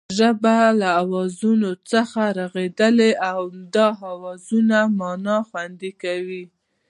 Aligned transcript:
ژبه 0.17 0.57
له 0.81 0.89
آوازونو 1.03 1.69
څخه 1.91 2.21
رغېدلې 2.41 3.11
او 3.29 3.39
همدا 3.53 3.87
آوازونه 4.13 4.77
مانا 4.99 5.37
خوندي 5.47 5.91
کوي 6.03 6.43